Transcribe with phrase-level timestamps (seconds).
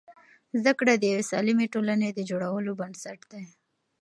[0.59, 3.43] زده کړه د یوې سالمې ټولنې د جوړولو بنسټ دی.